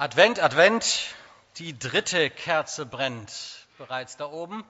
[0.00, 1.12] Advent, Advent,
[1.56, 4.64] die dritte Kerze brennt bereits da oben.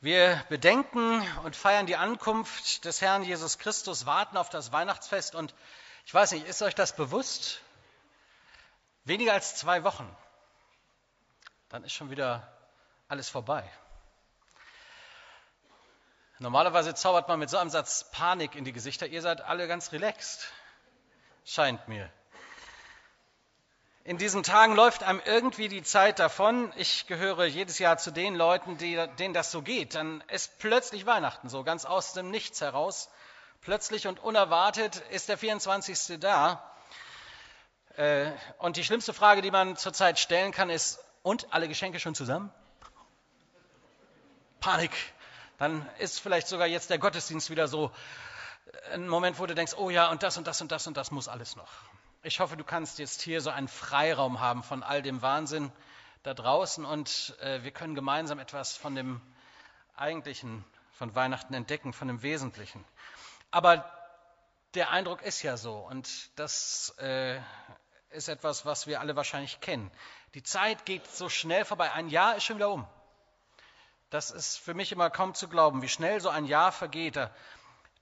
[0.00, 5.54] Wir bedenken und feiern die Ankunft des Herrn Jesus Christus, warten auf das Weihnachtsfest und
[6.06, 7.60] ich weiß nicht, ist euch das bewusst?
[9.04, 10.10] Weniger als zwei Wochen,
[11.68, 12.50] dann ist schon wieder
[13.08, 13.70] alles vorbei.
[16.38, 19.06] Normalerweise zaubert man mit so einem Satz Panik in die Gesichter.
[19.06, 20.50] Ihr seid alle ganz relaxed,
[21.44, 22.10] scheint mir.
[24.06, 26.72] In diesen Tagen läuft einem irgendwie die Zeit davon.
[26.76, 29.96] Ich gehöre jedes Jahr zu den Leuten, die, denen das so geht.
[29.96, 33.10] Dann ist plötzlich Weihnachten, so ganz aus dem Nichts heraus.
[33.62, 36.20] Plötzlich und unerwartet ist der 24.
[36.20, 36.72] da.
[37.96, 42.14] Äh, und die schlimmste Frage, die man zurzeit stellen kann, ist, und alle Geschenke schon
[42.14, 42.52] zusammen?
[44.60, 44.92] Panik.
[45.58, 47.90] Dann ist vielleicht sogar jetzt der Gottesdienst wieder so
[48.92, 51.10] ein Moment, wo du denkst, oh ja, und das und das und das und das
[51.10, 51.72] muss alles noch.
[52.26, 55.70] Ich hoffe, du kannst jetzt hier so einen Freiraum haben von all dem Wahnsinn
[56.24, 59.20] da draußen und äh, wir können gemeinsam etwas von dem
[59.94, 62.84] Eigentlichen von Weihnachten entdecken, von dem Wesentlichen.
[63.52, 63.88] Aber
[64.74, 67.38] der Eindruck ist ja so und das äh,
[68.10, 69.88] ist etwas, was wir alle wahrscheinlich kennen.
[70.34, 71.92] Die Zeit geht so schnell vorbei.
[71.92, 72.88] Ein Jahr ist schon wieder um.
[74.10, 77.14] Das ist für mich immer kaum zu glauben, wie schnell so ein Jahr vergeht.
[77.14, 77.30] Da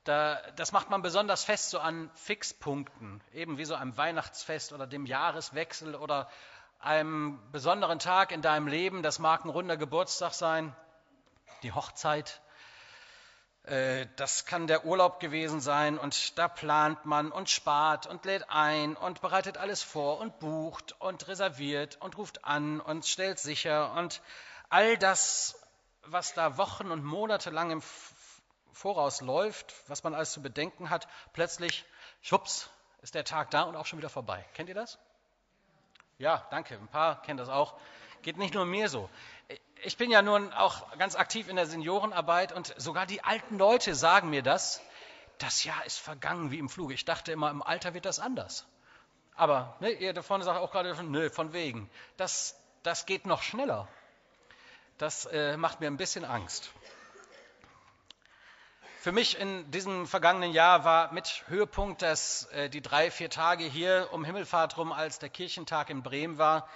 [0.04, 4.86] da, das macht man besonders fest so an Fixpunkten, eben wie so einem Weihnachtsfest oder
[4.86, 6.28] dem Jahreswechsel oder
[6.78, 9.02] einem besonderen Tag in deinem Leben.
[9.02, 10.76] Das mag ein runder Geburtstag sein,
[11.62, 12.42] die Hochzeit.
[13.64, 18.50] Äh, das kann der Urlaub gewesen sein und da plant man und spart und lädt
[18.50, 23.94] ein und bereitet alles vor und bucht und reserviert und ruft an und stellt sicher
[23.94, 24.20] und
[24.68, 25.58] all das,
[26.02, 27.80] was da Wochen und Monate lang im
[28.74, 31.84] Voraus läuft, was man alles zu bedenken hat, plötzlich,
[32.22, 32.68] schwupps,
[33.02, 34.44] ist der Tag da und auch schon wieder vorbei.
[34.54, 34.98] Kennt ihr das?
[36.18, 36.74] Ja, danke.
[36.76, 37.74] Ein paar kennen das auch.
[38.22, 39.10] Geht nicht nur mir so.
[39.82, 43.94] Ich bin ja nun auch ganz aktiv in der Seniorenarbeit und sogar die alten Leute
[43.94, 44.80] sagen mir das.
[45.38, 46.94] Das Jahr ist vergangen wie im Fluge.
[46.94, 48.66] Ich dachte immer, im Alter wird das anders.
[49.36, 51.90] Aber ne, ihr da vorne sagt auch gerade, nö, von wegen.
[52.16, 53.88] Das, das geht noch schneller.
[54.98, 56.70] Das äh, macht mir ein bisschen Angst.
[59.04, 63.64] Für mich in diesem vergangenen Jahr war mit Höhepunkt, dass äh, die drei, vier Tage
[63.64, 66.66] hier um Himmelfahrt rum, als der Kirchentag in Bremen war.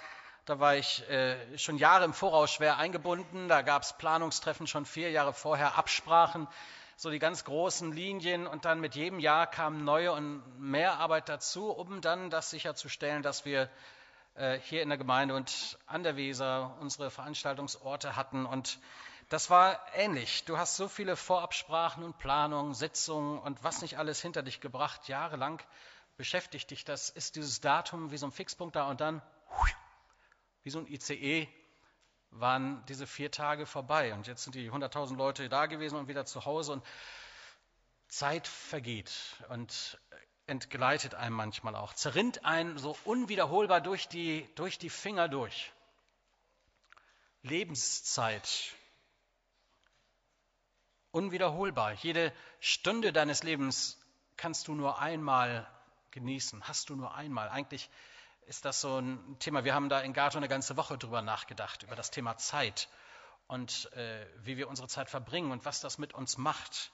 [0.45, 3.47] Da war ich äh, schon Jahre im Voraus schwer eingebunden.
[3.47, 6.47] Da gab es Planungstreffen schon vier Jahre vorher, Absprachen,
[6.97, 8.45] so die ganz großen Linien.
[8.45, 13.23] Und dann mit jedem Jahr kam neue und mehr Arbeit dazu, um dann das sicherzustellen,
[13.23, 13.71] dass wir
[14.35, 18.45] äh, hier in der Gemeinde und an der Weser unsere Veranstaltungsorte hatten.
[18.45, 18.77] Und
[19.29, 20.43] das war ähnlich.
[20.45, 25.07] Du hast so viele Vorabsprachen und Planungen, Sitzungen und was nicht alles hinter dich gebracht.
[25.07, 25.61] Jahrelang
[26.17, 27.09] beschäftigt dich das.
[27.09, 29.21] Ist dieses Datum wie so ein Fixpunkt da und dann,
[30.63, 31.47] wie so ein ICE,
[32.31, 34.13] waren diese vier Tage vorbei.
[34.13, 36.73] Und jetzt sind die 100.000 Leute da gewesen und wieder zu Hause.
[36.73, 36.85] Und
[38.07, 39.11] Zeit vergeht
[39.49, 39.99] und
[40.47, 45.71] entgleitet einem manchmal auch, zerrinnt einen so unwiederholbar durch die, durch die Finger durch.
[47.43, 48.73] Lebenszeit
[51.11, 51.93] unwiederholbar.
[51.93, 53.99] Jede Stunde deines Lebens
[54.37, 55.67] kannst du nur einmal
[56.11, 57.49] genießen, hast du nur einmal.
[57.49, 57.89] Eigentlich
[58.45, 59.63] ist das so ein Thema.
[59.63, 62.89] Wir haben da in Gato eine ganze Woche drüber nachgedacht, über das Thema Zeit
[63.47, 66.91] und äh, wie wir unsere Zeit verbringen und was das mit uns macht,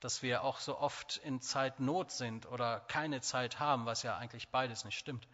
[0.00, 4.48] dass wir auch so oft in Zeitnot sind oder keine Zeit haben, was ja eigentlich
[4.48, 5.26] beides nicht stimmt.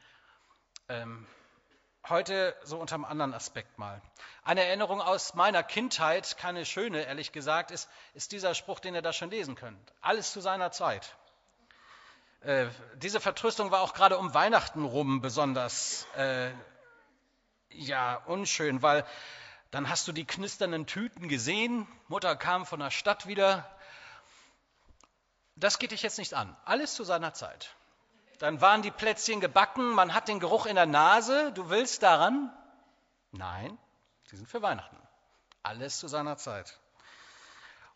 [0.88, 1.26] Ähm,
[2.08, 4.02] Heute so unter einem anderen Aspekt mal.
[4.42, 9.00] Eine Erinnerung aus meiner Kindheit, keine schöne, ehrlich gesagt, ist, ist dieser Spruch, den ihr
[9.00, 9.92] da schon lesen könnt.
[10.02, 11.16] Alles zu seiner Zeit.
[12.40, 12.66] Äh,
[12.96, 16.50] diese Vertröstung war auch gerade um Weihnachten rum besonders äh,
[17.70, 19.06] ja, unschön, weil
[19.70, 23.68] dann hast du die knisternden Tüten gesehen, Mutter kam von der Stadt wieder.
[25.56, 26.54] Das geht dich jetzt nicht an.
[26.66, 27.74] Alles zu seiner Zeit.
[28.38, 32.52] Dann waren die Plätzchen gebacken, man hat den Geruch in der Nase, du willst daran?
[33.32, 33.78] Nein,
[34.28, 34.96] sie sind für Weihnachten.
[35.62, 36.78] Alles zu seiner Zeit.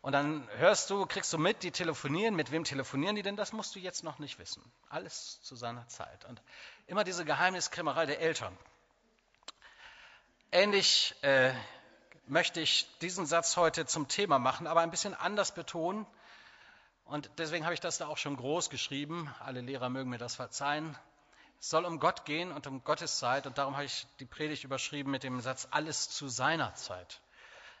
[0.01, 2.35] Und dann hörst du, kriegst du mit, die telefonieren.
[2.35, 3.35] Mit wem telefonieren die denn?
[3.35, 4.63] Das musst du jetzt noch nicht wissen.
[4.87, 6.23] Alles zu seiner Zeit.
[6.25, 6.41] Und
[6.87, 8.57] immer diese Geheimniskrämerei der Eltern.
[10.51, 11.53] Ähnlich äh,
[12.27, 16.07] möchte ich diesen Satz heute zum Thema machen, aber ein bisschen anders betonen.
[17.09, 19.33] Und deswegen habe ich das da auch schon groß geschrieben.
[19.39, 20.95] Alle Lehrer mögen mir das verzeihen.
[21.59, 23.47] Es soll um Gott gehen und um Gottes Zeit.
[23.47, 27.19] Und darum habe ich die Predigt überschrieben mit dem Satz, alles zu seiner Zeit.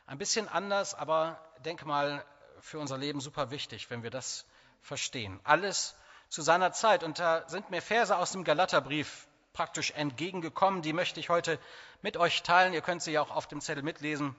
[0.07, 2.25] Ein bisschen anders, aber denke mal,
[2.59, 4.45] für unser Leben super wichtig, wenn wir das
[4.81, 5.39] verstehen.
[5.43, 5.95] Alles
[6.29, 7.03] zu seiner Zeit.
[7.03, 10.81] Und da sind mir Verse aus dem Galaterbrief praktisch entgegengekommen.
[10.81, 11.59] Die möchte ich heute
[12.01, 12.73] mit euch teilen.
[12.73, 14.35] Ihr könnt sie ja auch auf dem Zettel mitlesen.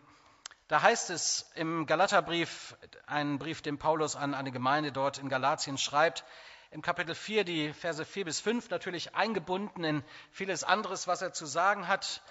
[0.71, 2.77] Da heißt es im Galaterbrief,
[3.09, 6.25] einen Brief, den Paulus an eine Gemeinde dort in Galatien schreibt,
[6.71, 11.33] im Kapitel 4, die Verse 4 bis 5, natürlich eingebunden in vieles anderes, was er
[11.33, 12.23] zu sagen hat,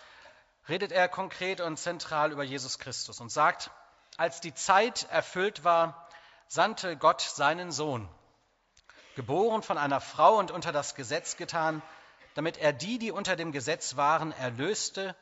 [0.69, 3.71] redet er konkret und zentral über Jesus Christus und sagt,
[4.15, 6.07] als die Zeit erfüllt war,
[6.47, 8.07] sandte Gott seinen Sohn,
[9.17, 11.81] geboren von einer Frau und unter das Gesetz getan,
[12.35, 15.13] damit er die, die unter dem Gesetz waren, erlöste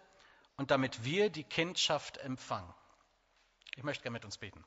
[0.56, 2.72] und damit wir die Kindschaft empfangen.
[3.78, 4.66] Ich möchte gerne mit uns beten.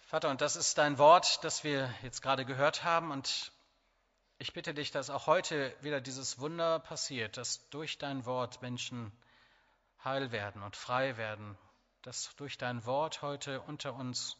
[0.00, 3.10] Vater, und das ist dein Wort, das wir jetzt gerade gehört haben.
[3.10, 3.52] Und
[4.38, 9.12] ich bitte dich, dass auch heute wieder dieses Wunder passiert, dass durch dein Wort Menschen
[10.02, 11.58] heil werden und frei werden,
[12.00, 14.38] dass durch dein Wort heute unter uns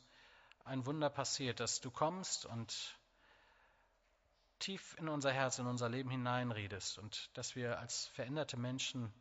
[0.65, 2.99] ein Wunder passiert, dass du kommst und
[4.61, 9.13] tief in unser Herz, in unser Leben hineinredest und dass wir als veränderte Menschen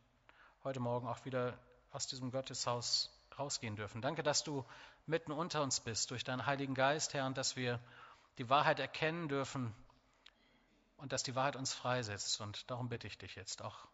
[0.64, 1.58] heute Morgen auch wieder
[1.92, 4.02] aus diesem Gotteshaus rausgehen dürfen.
[4.02, 4.64] Danke, dass du
[5.06, 7.78] mitten unter uns bist durch deinen Heiligen Geist, Herr, und dass wir
[8.38, 9.74] die Wahrheit erkennen dürfen
[10.96, 12.40] und dass die Wahrheit uns freisetzt.
[12.40, 13.86] Und darum bitte ich dich jetzt auch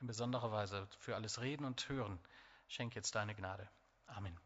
[0.00, 2.18] in besonderer Weise für alles Reden und Hören.
[2.68, 3.68] Schenk jetzt deine Gnade.
[4.06, 4.38] Amen.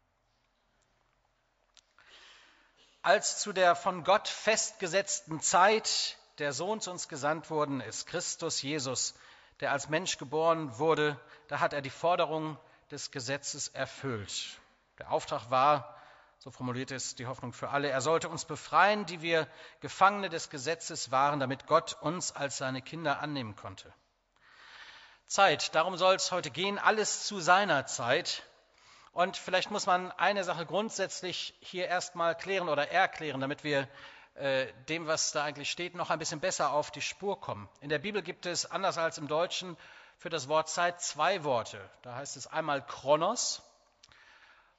[3.01, 8.61] Als zu der von Gott festgesetzten Zeit der Sohn zu uns gesandt worden ist, Christus
[8.61, 9.15] Jesus,
[9.59, 12.59] der als Mensch geboren wurde, da hat er die Forderung
[12.91, 14.59] des Gesetzes erfüllt.
[14.99, 15.95] Der Auftrag war,
[16.39, 17.89] so formuliert es die Hoffnung für alle.
[17.89, 19.47] Er sollte uns befreien, die wir
[19.79, 23.93] Gefangene des Gesetzes waren, damit Gott uns als seine Kinder annehmen konnte.
[25.27, 28.43] Zeit, darum soll es heute gehen, alles zu seiner Zeit.
[29.13, 33.87] Und vielleicht muss man eine Sache grundsätzlich hier erstmal klären oder erklären, damit wir
[34.35, 37.69] äh, dem, was da eigentlich steht, noch ein bisschen besser auf die Spur kommen.
[37.81, 39.77] In der Bibel gibt es, anders als im Deutschen,
[40.21, 41.81] für das Wort Zeit zwei Worte.
[42.03, 43.63] Da heißt es einmal Chronos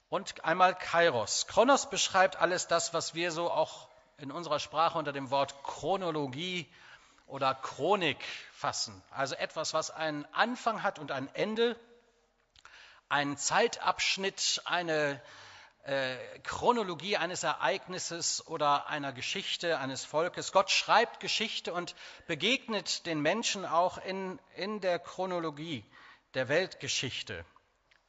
[0.09, 1.49] und einmal Kairos.
[1.49, 6.73] Chronos beschreibt alles das, was wir so auch in unserer Sprache unter dem Wort Chronologie
[7.27, 9.03] oder Chronik fassen.
[9.11, 11.77] Also etwas, was einen Anfang hat und ein Ende,
[13.09, 15.21] einen Zeitabschnitt, eine
[15.83, 20.53] äh, Chronologie eines Ereignisses oder einer Geschichte eines Volkes.
[20.53, 21.95] Gott schreibt Geschichte und
[22.27, 25.85] begegnet den Menschen auch in, in der Chronologie
[26.35, 27.45] der Weltgeschichte,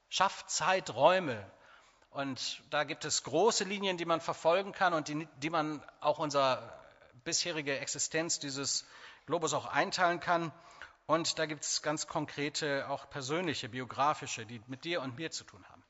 [0.10, 1.52] schafft Zeiträume,
[2.14, 6.20] und da gibt es große Linien, die man verfolgen kann und die, die man auch
[6.20, 6.72] unsere
[7.24, 8.86] bisherige Existenz dieses
[9.25, 10.52] Globus auch einteilen kann.
[11.08, 15.44] Und da gibt es ganz konkrete, auch persönliche, biografische, die mit dir und mir zu
[15.44, 15.83] tun haben.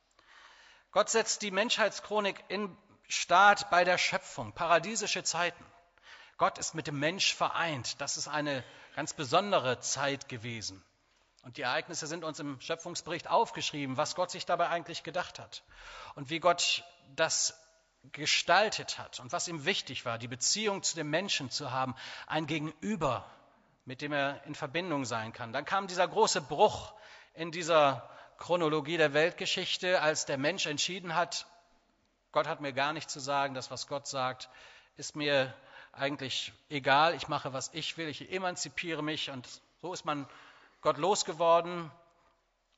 [0.94, 5.66] Gott setzt die Menschheitschronik in Start bei der Schöpfung, paradiesische Zeiten.
[6.38, 8.00] Gott ist mit dem Mensch vereint.
[8.00, 8.64] Das ist eine
[8.96, 10.84] ganz besondere Zeit gewesen.
[11.42, 15.64] Und die Ereignisse sind uns im Schöpfungsbericht aufgeschrieben, was Gott sich dabei eigentlich gedacht hat
[16.14, 16.84] und wie Gott
[17.16, 17.60] das
[18.12, 21.96] gestaltet hat und was ihm wichtig war, die Beziehung zu dem Menschen zu haben,
[22.28, 23.26] ein Gegenüber,
[23.86, 25.54] mit dem er in Verbindung sein kann.
[25.54, 26.94] Dann kam dieser große Bruch
[27.34, 31.48] in dieser Chronologie der Weltgeschichte, als der Mensch entschieden hat,
[32.32, 34.50] Gott hat mir gar nichts zu sagen, das, was Gott sagt,
[34.98, 35.54] ist mir
[35.92, 39.48] eigentlich egal, ich mache, was ich will, ich emanzipiere mich und
[39.82, 40.28] so ist man
[40.82, 41.92] Gott losgeworden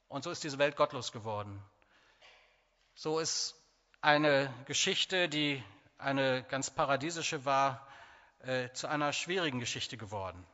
[0.09, 1.63] und so ist diese Welt gottlos geworden.
[2.93, 3.55] So ist
[4.01, 5.63] eine Geschichte, die
[5.97, 7.87] eine ganz paradiesische war,
[8.39, 10.45] äh, zu einer schwierigen Geschichte geworden.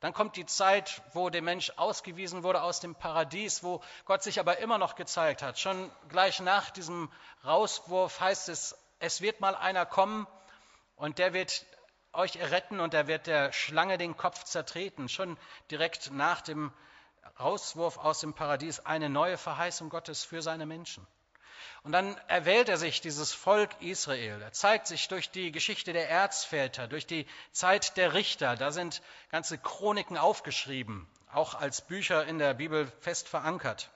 [0.00, 4.38] Dann kommt die Zeit, wo der Mensch ausgewiesen wurde aus dem Paradies, wo Gott sich
[4.38, 5.58] aber immer noch gezeigt hat.
[5.58, 7.10] Schon gleich nach diesem
[7.44, 10.26] Rauswurf heißt es, es wird mal einer kommen
[10.96, 11.64] und der wird
[12.12, 15.08] euch erretten und er wird der Schlange den Kopf zertreten.
[15.08, 15.38] Schon
[15.70, 16.72] direkt nach dem
[17.38, 21.06] Rauswurf aus dem Paradies eine neue Verheißung Gottes für seine Menschen.
[21.82, 24.42] Und dann erwählt er sich dieses Volk Israel.
[24.42, 28.56] Er zeigt sich durch die Geschichte der Erzväter, durch die Zeit der Richter.
[28.56, 33.90] Da sind ganze Chroniken aufgeschrieben, auch als Bücher in der Bibel fest verankert.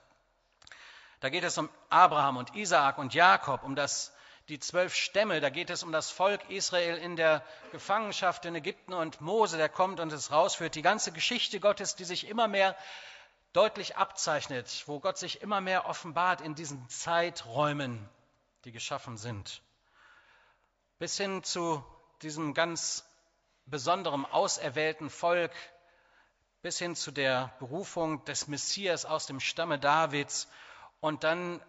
[1.21, 4.11] Da geht es um Abraham und Isaak und Jakob, um das,
[4.49, 5.39] die zwölf Stämme.
[5.39, 9.69] Da geht es um das Volk Israel in der Gefangenschaft in Ägypten und Mose, der
[9.69, 10.73] kommt und es rausführt.
[10.73, 12.75] Die ganze Geschichte Gottes, die sich immer mehr
[13.53, 18.07] deutlich abzeichnet, wo Gott sich immer mehr offenbart in diesen Zeiträumen,
[18.65, 19.61] die geschaffen sind.
[20.99, 21.83] Bis hin zu
[22.21, 23.05] diesem ganz
[23.65, 25.51] besonderen auserwählten Volk,
[26.61, 30.47] bis hin zu der Berufung des Messias aus dem Stamme Davids.
[30.99, 31.61] Und dann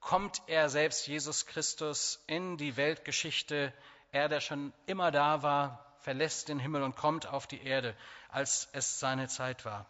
[0.00, 3.72] kommt er selbst, Jesus Christus, in die Weltgeschichte,
[4.12, 7.96] er, der schon immer da war, verlässt den Himmel und kommt auf die Erde,
[8.28, 9.86] als es seine Zeit war.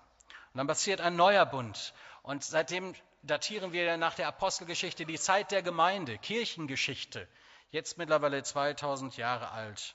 [0.53, 1.95] Und dann passiert ein neuer Bund.
[2.23, 7.27] Und seitdem datieren wir nach der Apostelgeschichte die Zeit der Gemeinde, Kirchengeschichte,
[7.71, 9.95] jetzt mittlerweile 2000 Jahre alt.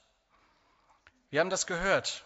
[1.29, 2.25] Wir haben das gehört,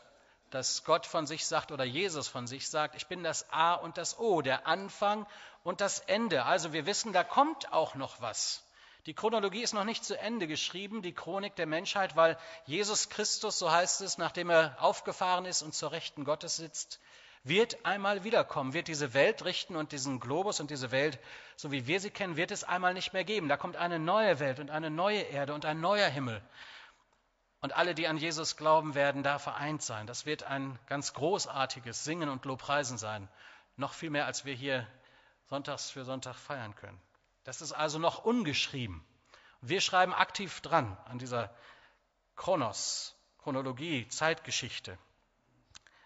[0.51, 3.97] dass Gott von sich sagt oder Jesus von sich sagt, ich bin das A und
[3.97, 5.25] das O, der Anfang
[5.63, 6.45] und das Ende.
[6.45, 8.63] Also wir wissen, da kommt auch noch was.
[9.07, 13.57] Die Chronologie ist noch nicht zu Ende geschrieben, die Chronik der Menschheit, weil Jesus Christus,
[13.57, 16.99] so heißt es, nachdem er aufgefahren ist und zur Rechten Gottes sitzt,
[17.43, 21.19] wird einmal wiederkommen, wird diese Welt richten und diesen Globus und diese Welt,
[21.55, 23.49] so wie wir sie kennen, wird es einmal nicht mehr geben.
[23.49, 26.41] Da kommt eine neue Welt und eine neue Erde und ein neuer Himmel.
[27.61, 30.07] Und alle, die an Jesus glauben, werden da vereint sein.
[30.07, 33.27] Das wird ein ganz großartiges Singen und Lobpreisen sein.
[33.75, 34.87] Noch viel mehr, als wir hier
[35.49, 36.99] sonntags für Sonntag feiern können.
[37.43, 39.03] Das ist also noch ungeschrieben.
[39.61, 41.53] Wir schreiben aktiv dran an dieser
[42.35, 44.97] Chronos, Chronologie, Zeitgeschichte,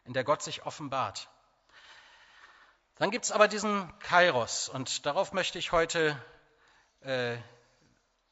[0.06, 1.30] in der Gott sich offenbart.
[2.98, 6.18] Dann gibt es aber diesen Kairos und darauf möchte ich heute
[7.02, 7.38] äh,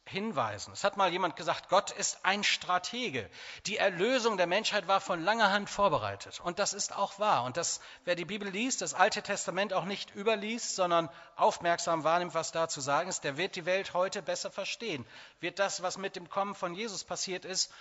[0.05, 0.73] hinweisen.
[0.73, 3.29] Es hat mal jemand gesagt, Gott ist ein Stratege.
[3.65, 6.41] Die Erlösung der Menschheit war von langer Hand vorbereitet.
[6.41, 7.43] Und das ist auch wahr.
[7.43, 12.33] Und das, wer die Bibel liest, das Alte Testament auch nicht überliest, sondern aufmerksam wahrnimmt,
[12.33, 15.05] was da zu sagen ist, der wird die Welt heute besser verstehen.
[15.39, 17.71] Wird das, was mit dem Kommen von Jesus passiert ist,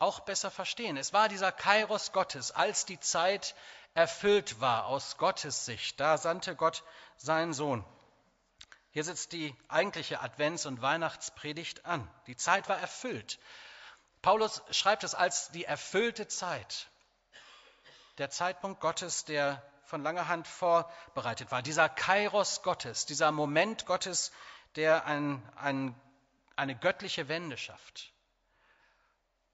[0.00, 0.96] auch besser verstehen.
[0.96, 3.54] Es war dieser Kairos Gottes, als die Zeit
[3.94, 6.00] erfüllt war aus Gottes Sicht.
[6.00, 6.82] Da sandte Gott
[7.16, 7.84] seinen Sohn.
[8.92, 12.10] Hier sitzt die eigentliche Advents- und Weihnachtspredigt an.
[12.26, 13.38] Die Zeit war erfüllt.
[14.22, 16.88] Paulus schreibt es als die erfüllte Zeit.
[18.18, 21.62] Der Zeitpunkt Gottes, der von langer Hand vorbereitet war.
[21.62, 24.32] Dieser Kairos Gottes, dieser Moment Gottes,
[24.76, 25.94] der ein, ein,
[26.56, 28.12] eine göttliche Wende schafft.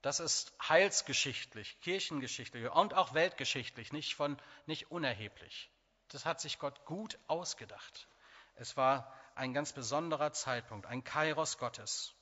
[0.07, 5.69] Das ist heilsgeschichtlich, kirchengeschichtlich und auch weltgeschichtlich nicht, von, nicht unerheblich.
[6.11, 8.07] Das hat sich Gott gut ausgedacht.
[8.55, 12.15] Es war ein ganz besonderer Zeitpunkt, ein Kairos Gottes.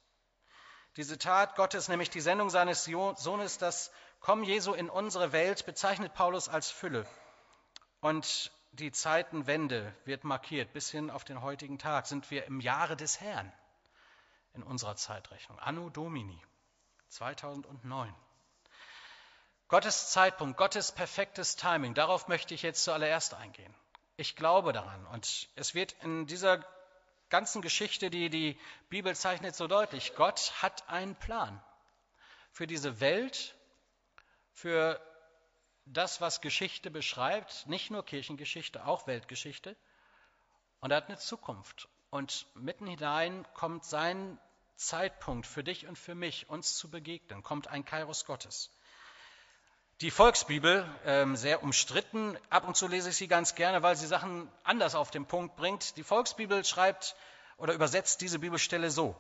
[0.97, 6.15] Diese Tat Gottes, nämlich die Sendung seines Sohnes, das Kommen Jesu in unsere Welt, bezeichnet
[6.15, 7.07] Paulus als Fülle.
[8.01, 10.73] Und die Zeitenwende wird markiert.
[10.73, 13.53] Bis hin auf den heutigen Tag sind wir im Jahre des Herrn
[14.55, 15.59] in unserer Zeitrechnung.
[15.59, 16.41] Anno Domini
[17.09, 18.15] 2009.
[19.69, 23.75] Gottes Zeitpunkt, Gottes perfektes Timing, darauf möchte ich jetzt zuallererst eingehen.
[24.17, 26.65] Ich glaube daran und es wird in dieser
[27.31, 28.59] ganzen Geschichte, die die
[28.89, 30.15] Bibel zeichnet, so deutlich.
[30.15, 31.61] Gott hat einen Plan
[32.53, 33.57] für diese Welt,
[34.53, 35.01] für
[35.87, 39.77] das, was Geschichte beschreibt, nicht nur Kirchengeschichte, auch Weltgeschichte.
[40.81, 41.89] Und er hat eine Zukunft.
[42.11, 44.39] Und mitten hinein kommt sein
[44.77, 48.71] Zeitpunkt für dich und für mich, uns zu begegnen, kommt ein Kairos Gottes.
[50.01, 54.09] Die Volksbibel, ähm, sehr umstritten, ab und zu lese ich sie ganz gerne, weil sie
[54.09, 55.97] Sachen anders auf den Punkt bringt.
[55.97, 57.15] Die Volksbibel schreibt
[57.59, 59.15] oder übersetzt diese Bibelstelle so,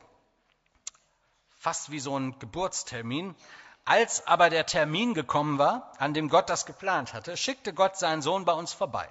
[1.58, 3.36] fast wie so ein Geburtstermin.
[3.84, 8.22] Als aber der Termin gekommen war, an dem Gott das geplant hatte, schickte Gott seinen
[8.22, 9.08] Sohn bei uns vorbei.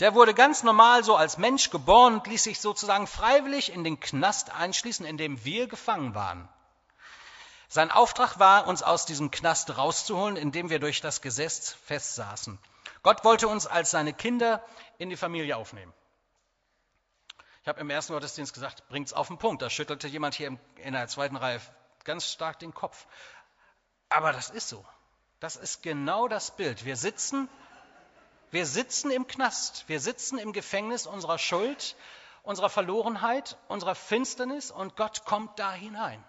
[0.00, 4.00] Der wurde ganz normal so als Mensch geboren und ließ sich sozusagen freiwillig in den
[4.00, 6.48] Knast einschließen, in dem wir gefangen waren.
[7.68, 12.58] Sein Auftrag war, uns aus diesem Knast rauszuholen, indem wir durch das Gesetz festsaßen.
[13.02, 14.64] Gott wollte uns als seine Kinder
[14.98, 15.92] in die Familie aufnehmen.
[17.62, 19.60] Ich habe im ersten Gottesdienst gesagt, bringt's auf den Punkt.
[19.60, 21.60] Da schüttelte jemand hier in der zweiten Reihe
[22.04, 23.06] ganz stark den Kopf.
[24.08, 24.84] Aber das ist so.
[25.40, 26.84] Das ist genau das Bild.
[26.84, 27.48] Wir sitzen,
[28.50, 29.84] wir sitzen im Knast.
[29.88, 31.96] Wir sitzen im Gefängnis unserer Schuld,
[32.42, 36.24] unserer Verlorenheit, unserer Finsternis und Gott kommt da hinein.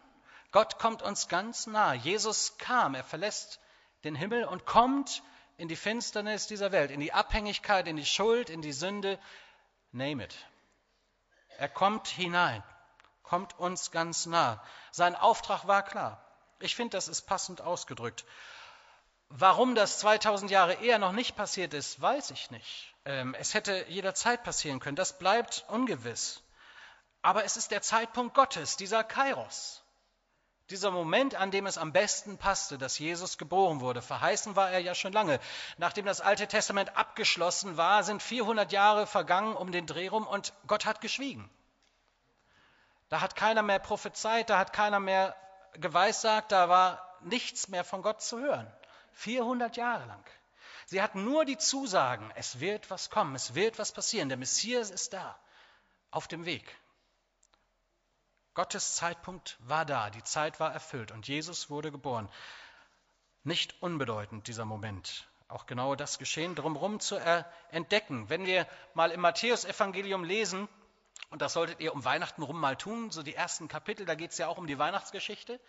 [0.52, 1.94] Gott kommt uns ganz nah.
[1.94, 3.60] Jesus kam, er verlässt
[4.04, 5.24] den Himmel und kommt
[5.58, 9.20] in die Finsternis dieser Welt, in die Abhängigkeit, in die Schuld, in die Sünde.
[9.92, 10.36] Name it.
[11.58, 12.64] Er kommt hinein,
[13.24, 14.64] kommt uns ganz nah.
[14.92, 16.24] Sein Auftrag war klar.
[16.60, 18.26] Ich finde, das ist passend ausgedrückt.
[19.34, 22.94] Warum das 2000 Jahre eher noch nicht passiert ist, weiß ich nicht.
[23.06, 24.98] Ähm, es hätte jederzeit passieren können.
[24.98, 26.44] Das bleibt ungewiss.
[27.22, 29.84] Aber es ist der Zeitpunkt Gottes, dieser Kairos.
[30.70, 34.02] Dieser Moment, an dem es am besten passte, dass Jesus geboren wurde.
[34.02, 35.40] Verheißen war er ja schon lange.
[35.78, 40.54] Nachdem das Alte Testament abgeschlossen war, sind 400 Jahre vergangen um den Dreh rum und
[40.68, 41.50] Gott hat geschwiegen.
[43.08, 45.36] Da hat keiner mehr prophezeit, da hat keiner mehr
[45.74, 48.72] geweissagt, da war nichts mehr von Gott zu hören.
[49.14, 50.24] 400 Jahre lang.
[50.86, 54.90] Sie hatten nur die Zusagen, es wird was kommen, es wird was passieren, der Messias
[54.90, 55.40] ist da,
[56.10, 56.76] auf dem Weg.
[58.54, 62.30] Gottes Zeitpunkt war da, die Zeit war erfüllt und Jesus wurde geboren.
[63.44, 67.16] Nicht unbedeutend dieser Moment, auch genau das Geschehen drumherum zu
[67.70, 68.30] entdecken.
[68.30, 70.68] Wenn wir mal im Matthäusevangelium lesen,
[71.30, 74.32] und das solltet ihr um Weihnachten rum mal tun, so die ersten Kapitel, da geht
[74.32, 75.60] es ja auch um die Weihnachtsgeschichte.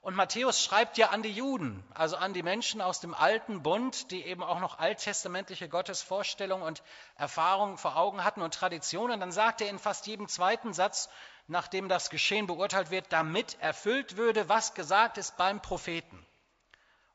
[0.00, 4.10] Und Matthäus schreibt ja an die Juden, also an die Menschen aus dem alten Bund,
[4.10, 6.82] die eben auch noch alttestamentliche Gottesvorstellungen und
[7.16, 9.18] Erfahrungen vor Augen hatten und Traditionen.
[9.18, 11.08] Dann sagt er in fast jedem zweiten Satz,
[11.48, 16.24] nachdem das Geschehen beurteilt wird, damit erfüllt würde, was gesagt ist beim Propheten.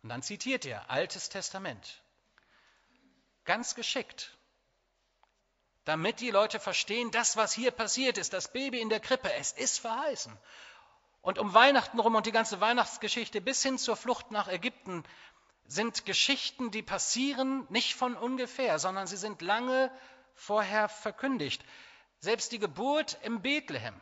[0.04, 2.02] Und dann zitiert er Altes Testament.
[3.46, 4.38] Ganz geschickt.
[5.86, 9.52] Damit die Leute verstehen, das, was hier passiert ist, das Baby in der Krippe, es
[9.52, 10.38] ist verheißen.
[11.22, 15.04] Und um Weihnachten rum und die ganze Weihnachtsgeschichte bis hin zur Flucht nach Ägypten
[15.66, 19.92] sind Geschichten, die passieren nicht von ungefähr, sondern sie sind lange
[20.34, 21.64] vorher verkündigt.
[22.20, 24.00] Selbst die Geburt im Bethlehem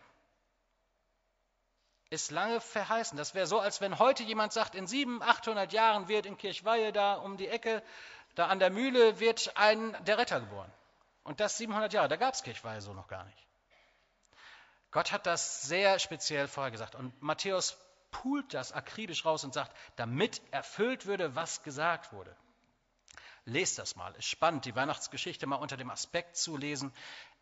[2.09, 3.17] ist lange verheißen.
[3.17, 6.91] Das wäre so, als wenn heute jemand sagt, in 700, 800 Jahren wird in Kirchweihe
[6.91, 7.83] da um die Ecke,
[8.35, 10.71] da an der Mühle wird ein der Retter geboren.
[11.23, 13.48] Und das 700 Jahre, da gab es Kirchweihe so noch gar nicht.
[14.91, 16.95] Gott hat das sehr speziell vorher gesagt.
[16.95, 17.77] Und Matthäus
[18.11, 22.35] pult das akribisch raus und sagt, damit erfüllt würde, was gesagt wurde.
[23.45, 24.13] Lest das mal.
[24.15, 26.93] Ist spannend, die Weihnachtsgeschichte mal unter dem Aspekt zu lesen.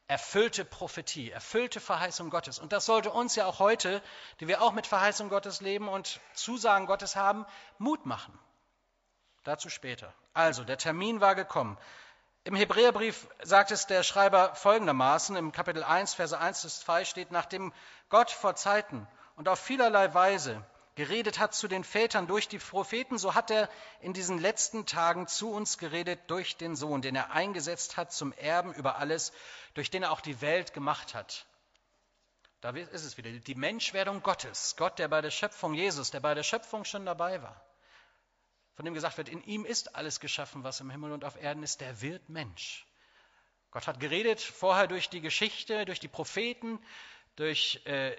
[0.08, 2.60] Erfüllte Prophetie, erfüllte Verheißung Gottes.
[2.60, 4.01] Und das sollte uns ja auch heute,
[4.39, 7.46] die wir auch mit Verheißung Gottes leben und Zusagen Gottes haben,
[7.77, 8.38] Mut machen.
[9.44, 10.13] Dazu später.
[10.34, 11.77] Also, der Termin war gekommen.
[12.48, 17.30] Im Hebräerbrief sagt es der Schreiber folgendermaßen, im Kapitel 1, Verse 1 bis 2 steht,
[17.30, 17.74] nachdem
[18.08, 20.63] Gott vor Zeiten und auf vielerlei Weise
[20.96, 23.68] geredet hat zu den Vätern durch die Propheten, so hat er
[24.00, 28.32] in diesen letzten Tagen zu uns geredet durch den Sohn, den er eingesetzt hat zum
[28.32, 29.34] Erben über alles,
[29.74, 31.46] durch den er auch die Welt gemacht hat.
[32.62, 36.34] Da ist es wieder, die Menschwerdung Gottes, Gott, der bei der Schöpfung, Jesus, der bei
[36.34, 37.62] der Schöpfung schon dabei war
[38.77, 41.63] von dem gesagt wird, in ihm ist alles geschaffen, was im Himmel und auf Erden
[41.63, 42.86] ist, der wird Mensch.
[43.72, 46.79] Gott hat geredet vorher durch die Geschichte, durch die Propheten,
[47.37, 48.16] durch äh,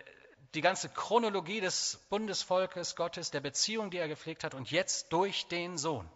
[0.54, 5.46] die ganze Chronologie des Bundesvolkes Gottes, der Beziehung, die er gepflegt hat, und jetzt durch
[5.46, 6.10] den Sohn.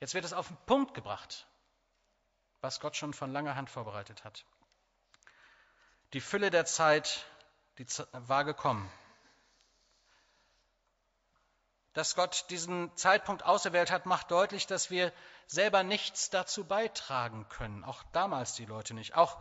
[0.00, 1.46] Jetzt wird es auf den Punkt gebracht,
[2.60, 4.44] was Gott schon von langer Hand vorbereitet hat.
[6.12, 7.24] Die Fülle der Zeit
[7.78, 8.88] die war gekommen
[11.94, 15.12] dass Gott diesen Zeitpunkt auserwählt hat, macht deutlich, dass wir
[15.46, 17.84] selber nichts dazu beitragen können.
[17.84, 19.14] Auch damals die Leute nicht.
[19.14, 19.38] Auch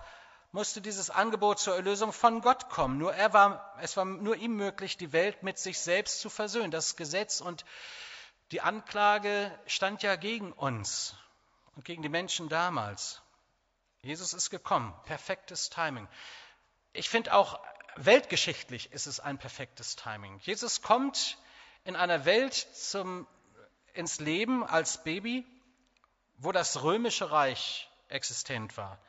[0.52, 3.00] musste dieses Angebot zur Erlösung von Gott kommen.
[3.00, 6.70] Nur er war, es war nur ihm möglich, die Welt mit sich selbst zu versöhnen.
[6.70, 7.66] Das Gesetz und
[8.52, 11.16] die Anklage stand ja gegen uns
[11.76, 13.24] und gegen die Menschen damals.
[14.04, 14.94] Jesus ist gekommen.
[15.06, 16.08] Perfektes Timing.
[16.92, 17.60] Ich finde auch
[17.96, 20.40] weltgeschichtlich ist es ein perfektes Timing.
[20.44, 21.38] Jesus kommt
[21.86, 23.28] in einer Welt zum,
[23.94, 25.46] ins Leben als Baby,
[26.38, 29.00] wo das römische Reich existent war.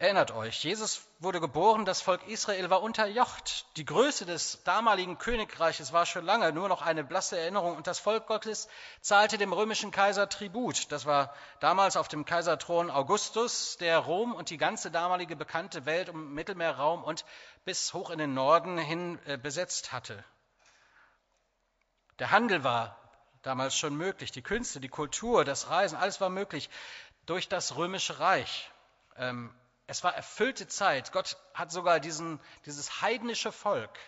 [0.00, 3.66] Erinnert euch, Jesus wurde geboren, das Volk Israel war unterjocht.
[3.76, 7.98] Die Größe des damaligen Königreiches war schon lange nur noch eine blasse Erinnerung und das
[7.98, 8.66] Volk Gottes
[9.02, 10.90] zahlte dem römischen Kaiser Tribut.
[10.90, 16.08] Das war damals auf dem Kaiserthron Augustus, der Rom und die ganze damalige bekannte Welt
[16.08, 17.26] um Mittelmeerraum und
[17.66, 20.24] bis hoch in den Norden hin äh, besetzt hatte.
[22.20, 22.96] Der Handel war
[23.42, 26.68] damals schon möglich, die Künste, die Kultur, das Reisen, alles war möglich
[27.24, 28.70] durch das römische Reich.
[29.16, 29.54] Ähm,
[29.86, 31.12] es war erfüllte Zeit.
[31.12, 33.98] Gott hat sogar diesen, dieses heidnische Volk,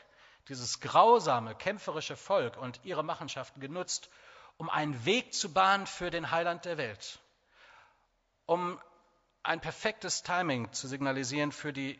[0.49, 4.11] dieses grausame, kämpferische Volk und ihre Machenschaften genutzt,
[4.59, 7.19] um einen Weg zu bahnen für den Heiland der Welt,
[8.45, 8.79] um
[9.43, 11.99] ein perfektes Timing zu signalisieren für die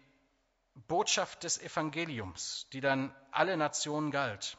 [0.75, 4.59] Botschaft des Evangeliums, die dann alle Nationen galt.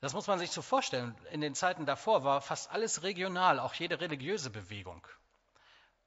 [0.00, 1.14] Das muss man sich so vorstellen.
[1.30, 5.06] In den Zeiten davor war fast alles regional, auch jede religiöse Bewegung.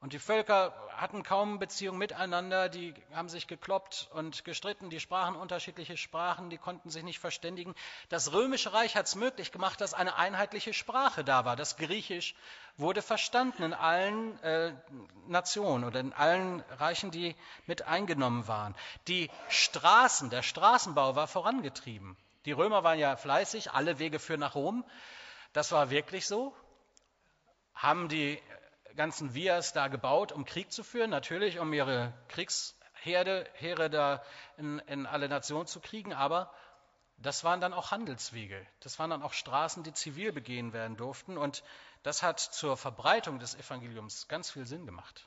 [0.03, 5.38] Und die Völker hatten kaum Beziehung miteinander, die haben sich gekloppt und gestritten, die sprachen
[5.38, 7.73] unterschiedliche Sprachen, die konnten sich nicht verständigen.
[8.10, 11.56] Das Römische Reich hat es möglich gemacht, dass eine einheitliche Sprache da war.
[11.56, 12.36] Das Griechisch
[12.75, 14.73] wurde verstanden in allen äh,
[15.27, 17.34] Nationen oder in allen Reichen, die
[17.65, 18.75] mit eingenommen waren.
[19.08, 22.17] Die Straßen, der Straßenbau war vorangetrieben.
[22.45, 24.86] Die Römer waren ja fleißig, alle Wege führen nach Rom.
[25.53, 26.56] Das war wirklich so.
[27.73, 28.41] Haben die
[28.95, 34.23] ganzen Vias da gebaut, um Krieg zu führen, natürlich, um ihre Kriegsherde Heere da
[34.58, 36.53] in, in alle Nationen zu kriegen, aber
[37.17, 38.65] das waren dann auch Handelswege.
[38.82, 41.38] Das waren dann auch Straßen, die zivil begehen werden durften.
[41.38, 41.63] Und
[42.03, 45.25] das hat zur Verbreitung des Evangeliums ganz viel Sinn gemacht.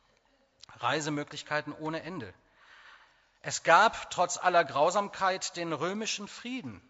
[0.79, 2.35] Reisemöglichkeiten ohne Ende.
[3.41, 6.83] Es gab trotz aller Grausamkeit den römischen Frieden.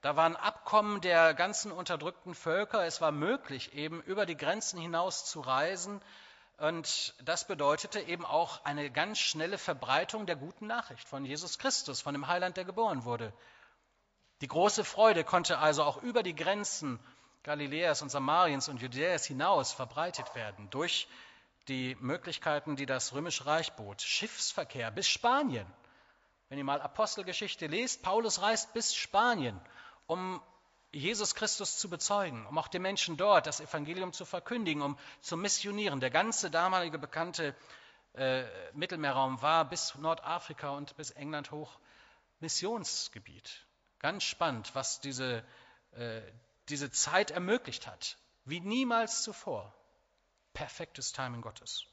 [0.00, 2.86] Da waren Abkommen der ganzen unterdrückten Völker.
[2.86, 6.00] Es war möglich, eben über die Grenzen hinaus zu reisen.
[6.56, 12.00] Und das bedeutete eben auch eine ganz schnelle Verbreitung der guten Nachricht von Jesus Christus,
[12.00, 13.32] von dem Heiland, der geboren wurde.
[14.40, 17.00] Die große Freude konnte also auch über die Grenzen
[17.42, 21.08] Galiläas und Samariens und Judäas hinaus verbreitet werden durch
[21.66, 24.00] die Möglichkeiten, die das Römische Reich bot.
[24.00, 25.66] Schiffsverkehr bis Spanien.
[26.48, 29.60] Wenn ihr mal Apostelgeschichte lest, Paulus reist bis Spanien,
[30.08, 30.42] um
[30.90, 35.36] Jesus Christus zu bezeugen, um auch den Menschen dort das Evangelium zu verkündigen, um zu
[35.36, 36.00] missionieren.
[36.00, 37.54] Der ganze damalige bekannte
[38.14, 41.78] äh, Mittelmeerraum war bis Nordafrika und bis England hoch
[42.40, 43.66] Missionsgebiet.
[43.98, 45.44] Ganz spannend, was diese,
[45.92, 46.22] äh,
[46.70, 48.16] diese Zeit ermöglicht hat,
[48.46, 49.74] wie niemals zuvor.
[50.54, 51.84] Perfektes Timing Gottes.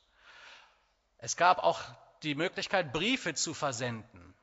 [1.17, 1.82] Es gab auch
[2.23, 4.34] die Möglichkeit, Briefe zu versenden.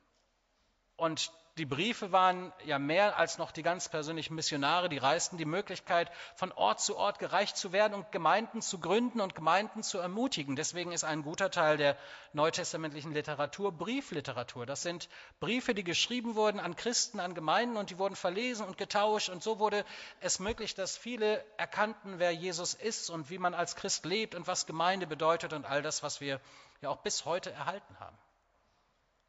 [0.95, 5.45] Und die Briefe waren ja mehr als noch die ganz persönlichen Missionare, die reisten die
[5.45, 9.99] Möglichkeit, von Ort zu Ort gereicht zu werden und Gemeinden zu gründen und Gemeinden zu
[9.99, 10.55] ermutigen.
[10.55, 11.95] Deswegen ist ein guter Teil der
[12.33, 14.65] neutestamentlichen Literatur Briefliteratur.
[14.65, 18.79] Das sind Briefe, die geschrieben wurden an Christen, an Gemeinden und die wurden verlesen und
[18.79, 19.29] getauscht.
[19.29, 19.85] Und so wurde
[20.21, 24.47] es möglich, dass viele erkannten, wer Jesus ist und wie man als Christ lebt und
[24.47, 26.41] was Gemeinde bedeutet und all das, was wir
[26.81, 28.17] ja auch bis heute erhalten haben.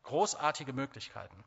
[0.04, 1.44] Großartige Möglichkeiten.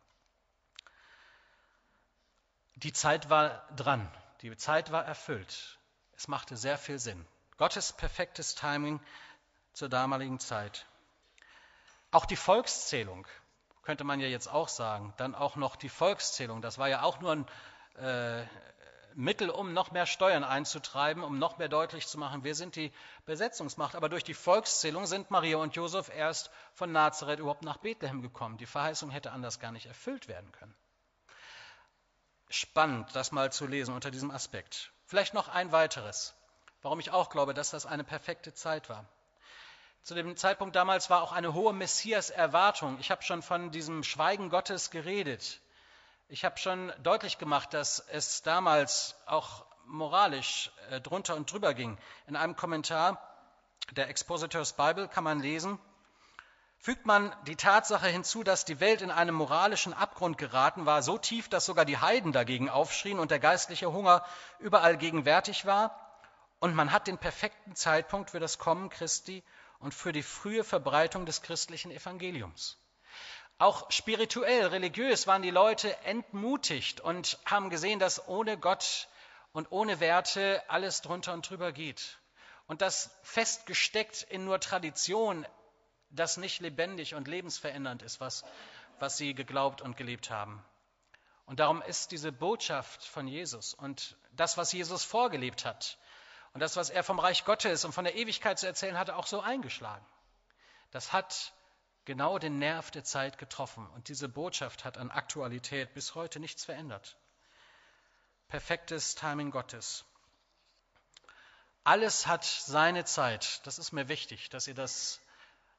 [2.83, 4.07] Die Zeit war dran,
[4.43, 5.79] die Zeit war erfüllt.
[6.15, 7.25] Es machte sehr viel Sinn.
[7.57, 8.99] Gottes perfektes Timing
[9.73, 10.85] zur damaligen Zeit.
[12.11, 13.25] Auch die Volkszählung,
[13.81, 17.19] könnte man ja jetzt auch sagen, dann auch noch die Volkszählung, das war ja auch
[17.19, 17.47] nur ein
[17.95, 18.45] äh,
[19.15, 22.91] Mittel, um noch mehr Steuern einzutreiben, um noch mehr deutlich zu machen, wir sind die
[23.25, 23.95] Besetzungsmacht.
[23.95, 28.57] Aber durch die Volkszählung sind Maria und Josef erst von Nazareth überhaupt nach Bethlehem gekommen.
[28.57, 30.75] Die Verheißung hätte anders gar nicht erfüllt werden können
[32.49, 34.91] spannend, das mal zu lesen unter diesem Aspekt.
[35.05, 36.33] Vielleicht noch ein weiteres,
[36.81, 39.05] warum ich auch glaube, dass das eine perfekte Zeit war.
[40.03, 42.97] Zu dem Zeitpunkt damals war auch eine hohe Messias-Erwartung.
[42.99, 45.59] Ich habe schon von diesem Schweigen Gottes geredet.
[46.29, 51.97] Ich habe schon deutlich gemacht, dass es damals auch moralisch äh, drunter und drüber ging.
[52.27, 53.21] In einem Kommentar
[53.91, 55.79] der Expositors Bible kann man lesen,
[56.79, 61.17] Fügt man die Tatsache hinzu, dass die Welt in einen moralischen Abgrund geraten war, so
[61.17, 64.23] tief, dass sogar die Heiden dagegen aufschrien und der geistliche Hunger
[64.59, 66.03] überall gegenwärtig war,
[66.59, 69.43] und man hat den perfekten Zeitpunkt für das Kommen Christi
[69.79, 72.77] und für die frühe Verbreitung des christlichen Evangeliums.
[73.59, 79.07] Auch spirituell, religiös waren die Leute entmutigt und haben gesehen, dass ohne Gott
[79.51, 82.19] und ohne Werte alles drunter und drüber geht.
[82.67, 85.45] Und das festgesteckt in nur Tradition
[86.09, 88.43] das nicht lebendig und lebensverändernd ist, was,
[88.99, 90.63] was sie geglaubt und gelebt haben.
[91.45, 95.97] Und darum ist diese Botschaft von Jesus und das, was Jesus vorgelebt hat
[96.53, 99.27] und das, was er vom Reich Gottes und von der Ewigkeit zu erzählen hatte, auch
[99.27, 100.05] so eingeschlagen.
[100.91, 101.53] Das hat
[102.05, 106.65] genau den Nerv der Zeit getroffen und diese Botschaft hat an Aktualität bis heute nichts
[106.65, 107.17] verändert.
[108.49, 110.05] Perfektes Timing Gottes.
[111.83, 113.65] Alles hat seine Zeit.
[113.65, 115.21] Das ist mir wichtig, dass ihr das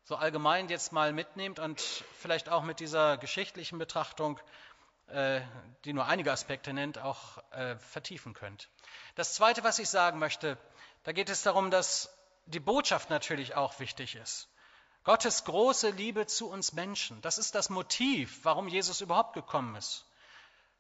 [0.08, 1.82] so allgemein jetzt mal mitnehmt und
[2.18, 4.40] vielleicht auch mit dieser geschichtlichen Betrachtung,
[5.08, 5.42] äh,
[5.84, 8.70] die nur einige Aspekte nennt, auch äh, vertiefen könnt.
[9.16, 10.56] Das Zweite, was ich sagen möchte,
[11.02, 12.08] da geht es darum, dass
[12.46, 14.48] die Botschaft natürlich auch wichtig ist.
[15.04, 20.06] Gottes große Liebe zu uns Menschen, das ist das Motiv, warum Jesus überhaupt gekommen ist.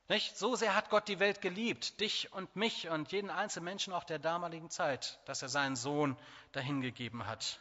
[0.08, 0.38] Nicht?
[0.38, 4.04] So sehr hat Gott die Welt geliebt, dich und mich und jeden einzelnen Menschen auch
[4.04, 6.16] der damaligen Zeit, dass er seinen Sohn
[6.52, 7.60] dahingegeben hat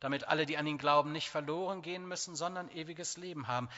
[0.00, 3.68] damit alle, die an ihn glauben, nicht verloren gehen müssen, sondern ewiges Leben haben.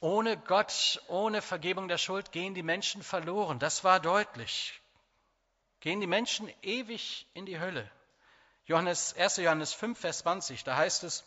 [0.00, 3.58] Ohne Gott, ohne Vergebung der Schuld gehen die Menschen verloren.
[3.58, 4.80] Das war deutlich.
[5.80, 7.90] Gehen die Menschen ewig in die Hölle.
[8.66, 9.38] Johannes, 1.
[9.38, 11.24] Johannes 5, Vers 20, da heißt es,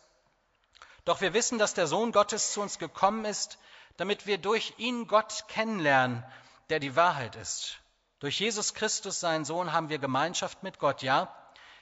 [1.05, 3.59] doch wir wissen, dass der Sohn Gottes zu uns gekommen ist,
[3.95, 6.23] damit wir durch ihn Gott kennenlernen,
[6.69, 7.77] der die Wahrheit ist.
[8.19, 11.03] Durch Jesus Christus, seinen Sohn, haben wir Gemeinschaft mit Gott.
[11.03, 11.33] Ja,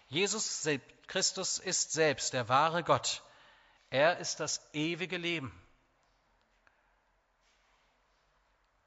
[0.07, 0.67] Jesus
[1.07, 3.23] Christus ist selbst der wahre Gott.
[3.89, 5.51] Er ist das ewige Leben.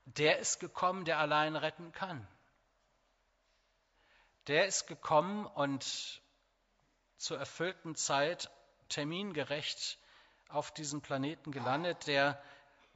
[0.05, 2.27] Der ist gekommen, der allein retten kann.
[4.47, 6.23] Der ist gekommen und
[7.19, 8.51] zur erfüllten Zeit
[8.89, 9.99] termingerecht
[10.49, 12.43] auf diesem Planeten gelandet, der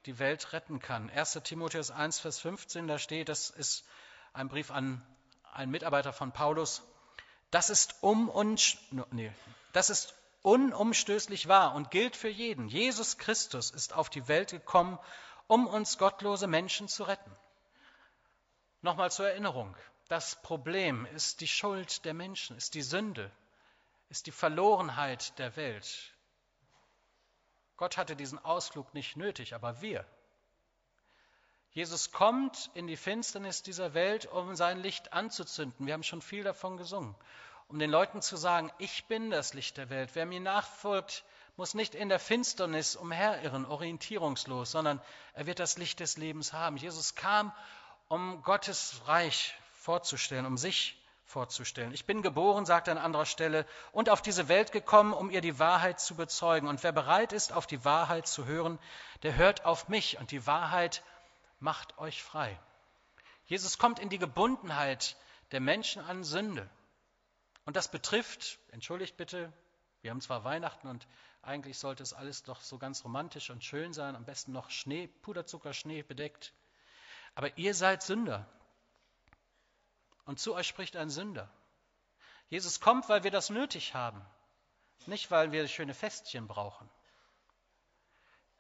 [0.07, 1.11] die Welt retten kann.
[1.11, 1.41] 1.
[1.45, 3.85] Timotheus 1, Vers 15, da steht, das ist
[4.33, 5.05] ein Brief an
[5.53, 6.83] einen Mitarbeiter von Paulus,
[7.53, 8.79] das ist, um uns,
[9.11, 9.31] nee,
[9.73, 12.67] das ist unumstößlich wahr und gilt für jeden.
[12.67, 14.99] Jesus Christus ist auf die Welt gekommen,
[15.47, 17.31] um uns gottlose Menschen zu retten.
[18.81, 19.77] Nochmal zur Erinnerung.
[20.09, 23.31] Das Problem ist die Schuld der Menschen, ist die Sünde,
[24.09, 26.13] ist die Verlorenheit der Welt.
[27.77, 30.07] Gott hatte diesen Ausflug nicht nötig, aber wir.
[31.75, 35.87] Jesus kommt in die Finsternis dieser Welt, um sein Licht anzuzünden.
[35.87, 37.15] Wir haben schon viel davon gesungen.
[37.69, 40.11] Um den Leuten zu sagen, ich bin das Licht der Welt.
[40.13, 41.25] Wer mir nachfolgt,
[41.57, 45.01] muss nicht in der Finsternis umherirren, orientierungslos, sondern
[45.33, 46.77] er wird das Licht des Lebens haben.
[46.77, 47.53] Jesus kam,
[48.09, 51.95] um Gottes Reich vorzustellen, um sich vorzustellen.
[51.95, 55.41] Ich bin geboren, sagt er an anderer Stelle, und auf diese Welt gekommen, um ihr
[55.41, 56.69] die Wahrheit zu bezeugen.
[56.69, 58.79] Und wer bereit ist, auf die Wahrheit zu hören,
[59.23, 61.03] der hört auf mich und die Wahrheit
[61.63, 62.59] macht euch frei.
[63.47, 65.17] Jesus kommt in die Gebundenheit
[65.53, 66.69] der Menschen an Sünde.
[67.65, 69.53] Und das betrifft, entschuldigt bitte,
[70.01, 71.07] wir haben zwar Weihnachten und
[71.41, 75.07] eigentlich sollte es alles doch so ganz romantisch und schön sein, am besten noch Schnee,
[75.07, 76.53] Puderzucker, Schnee bedeckt.
[77.35, 78.47] Aber ihr seid Sünder.
[80.25, 81.49] Und zu euch spricht ein Sünder.
[82.49, 84.21] Jesus kommt, weil wir das nötig haben,
[85.07, 86.91] nicht weil wir schöne Festchen brauchen.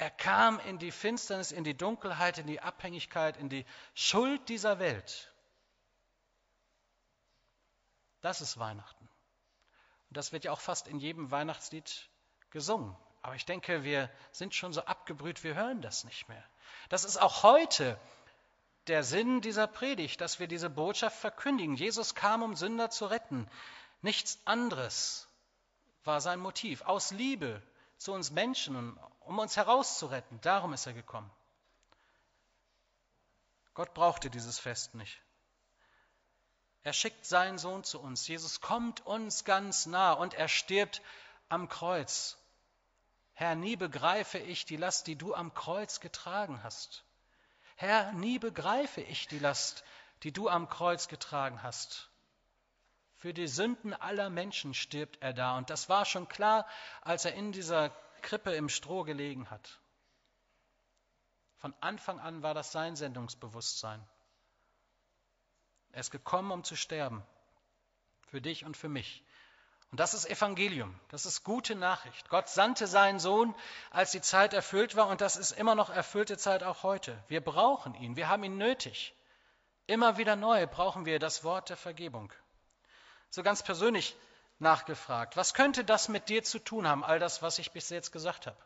[0.02, 4.80] Er kam in die Finsternis, in die Dunkelheit, in die Abhängigkeit, in die Schuld dieser
[4.80, 5.32] Welt.
[8.20, 9.08] Das ist Weihnachten.
[10.08, 12.08] Und das wird ja auch fast in jedem Weihnachtslied
[12.50, 12.96] gesungen.
[13.20, 16.44] Aber ich denke, wir sind schon so abgebrüht, wir hören das nicht mehr.
[16.88, 17.96] Das ist auch heute
[18.88, 21.76] der Sinn dieser Predigt, dass wir diese Botschaft verkündigen.
[21.76, 23.48] Jesus kam, um Sünder zu retten.
[24.00, 25.28] Nichts anderes
[26.02, 26.82] war sein Motiv.
[26.82, 27.62] Aus Liebe
[27.98, 30.40] zu uns Menschen, um uns herauszuretten.
[30.40, 31.30] Darum ist er gekommen.
[33.74, 35.20] Gott brauchte dieses Fest nicht.
[36.82, 38.26] Er schickt seinen Sohn zu uns.
[38.26, 41.00] Jesus kommt uns ganz nah und er stirbt
[41.48, 42.36] am Kreuz.
[43.34, 47.04] Herr, nie begreife ich die Last, die du am Kreuz getragen hast.
[47.76, 49.84] Herr, nie begreife ich die Last,
[50.22, 52.10] die du am Kreuz getragen hast.
[53.16, 55.56] Für die Sünden aller Menschen stirbt er da.
[55.56, 56.66] Und das war schon klar,
[57.02, 59.80] als er in dieser Krippe im Stroh gelegen hat.
[61.58, 64.02] Von Anfang an war das sein Sendungsbewusstsein.
[65.92, 67.22] Er ist gekommen, um zu sterben.
[68.28, 69.22] Für dich und für mich.
[69.92, 72.30] Und das ist Evangelium, das ist gute Nachricht.
[72.30, 73.54] Gott sandte seinen Sohn,
[73.90, 77.22] als die Zeit erfüllt war, und das ist immer noch erfüllte Zeit auch heute.
[77.28, 79.14] Wir brauchen ihn, wir haben ihn nötig.
[79.86, 82.32] Immer wieder neu brauchen wir das Wort der Vergebung.
[83.28, 84.16] So ganz persönlich
[84.62, 88.12] nachgefragt, was könnte das mit dir zu tun haben, all das, was ich bis jetzt
[88.12, 88.56] gesagt habe?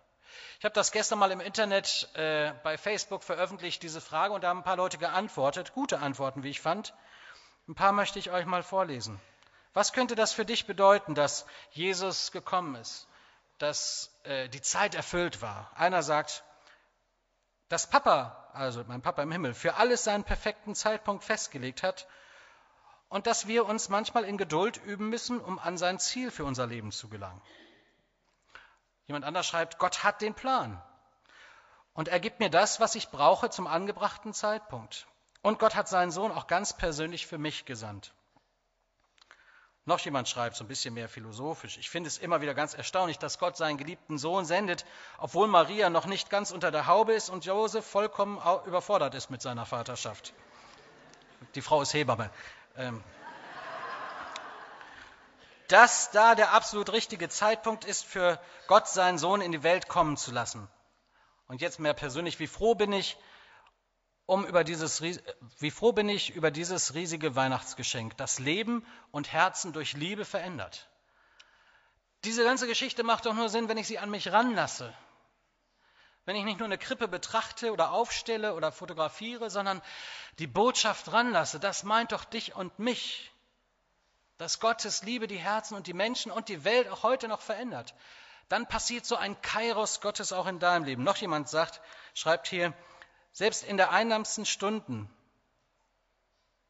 [0.59, 4.49] Ich habe das gestern mal im Internet äh, bei Facebook veröffentlicht, diese Frage, und da
[4.49, 6.95] haben ein paar Leute geantwortet, gute Antworten, wie ich fand.
[7.69, 9.21] Ein paar möchte ich euch mal vorlesen.
[9.73, 13.09] Was könnte das für dich bedeuten, dass Jesus gekommen ist,
[13.59, 15.71] dass äh, die Zeit erfüllt war?
[15.75, 16.45] Einer sagt,
[17.69, 22.07] dass Papa, also mein Papa im Himmel, für alles seinen perfekten Zeitpunkt festgelegt hat
[23.09, 26.67] und dass wir uns manchmal in Geduld üben müssen, um an sein Ziel für unser
[26.67, 27.41] Leben zu gelangen.
[29.07, 30.83] Jemand anders schreibt, Gott hat den Plan
[31.97, 35.07] und er gibt mir das, was ich brauche zum angebrachten Zeitpunkt.
[35.43, 38.13] Und Gott hat seinen Sohn auch ganz persönlich für mich gesandt.
[39.87, 41.79] Noch jemand schreibt so ein bisschen mehr philosophisch.
[41.79, 44.85] Ich finde es immer wieder ganz erstaunlich, dass Gott seinen geliebten Sohn sendet,
[45.17, 49.41] obwohl Maria noch nicht ganz unter der Haube ist und Josef vollkommen überfordert ist mit
[49.41, 50.35] seiner Vaterschaft.
[51.55, 52.31] Die Frau ist Hebamme.
[52.79, 53.03] Ähm,
[55.69, 60.17] dass da der absolut richtige Zeitpunkt ist, für Gott seinen Sohn in die Welt kommen
[60.17, 60.69] zu lassen.
[61.49, 63.17] Und jetzt mehr persönlich, wie froh bin ich,
[64.27, 69.73] um über dieses, wie froh bin ich über dieses riesige Weihnachtsgeschenk, das Leben und Herzen
[69.73, 70.89] durch Liebe verändert.
[72.25, 74.93] Diese ganze Geschichte macht doch nur Sinn, wenn ich sie an mich ranlasse.
[76.27, 79.81] Wenn ich nicht nur eine Krippe betrachte oder aufstelle oder fotografiere, sondern
[80.41, 81.61] die Botschaft ranlasse.
[81.61, 83.33] Das meint doch dich und mich.
[84.37, 87.95] Dass Gottes Liebe die Herzen und die Menschen und die Welt auch heute noch verändert.
[88.49, 91.05] Dann passiert so ein Kairos Gottes auch in deinem Leben.
[91.05, 91.81] Noch jemand sagt,
[92.13, 92.75] schreibt hier,
[93.31, 95.09] selbst in der einsamsten Stunden,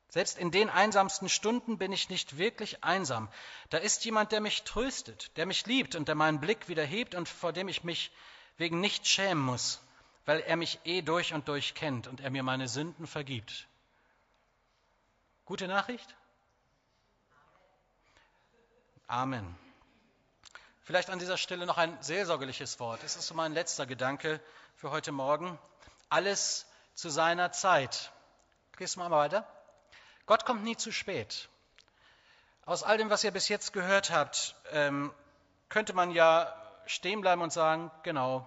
[0.08, 3.30] selbst in den einsamsten Stunden bin ich nicht wirklich einsam.
[3.70, 7.14] Da ist jemand, der mich tröstet, der mich liebt und der meinen Blick wieder hebt
[7.14, 8.12] und vor dem ich mich
[8.56, 9.80] wegen nicht schämen muss,
[10.24, 13.66] weil er mich eh durch und durch kennt und er mir meine Sünden vergibt.
[15.44, 16.14] Gute Nachricht?
[19.06, 19.56] Amen.
[20.82, 23.02] Vielleicht an dieser Stelle noch ein seelsorgerliches Wort.
[23.04, 24.40] Es ist so mein letzter Gedanke
[24.76, 25.58] für heute Morgen
[26.08, 28.12] alles zu seiner Zeit.
[28.76, 29.46] Gehst du mal weiter?
[30.26, 31.48] Gott kommt nie zu spät.
[32.64, 35.12] Aus all dem, was ihr bis jetzt gehört habt, ähm,
[35.68, 36.54] könnte man ja
[36.86, 38.46] stehen bleiben und sagen, genau,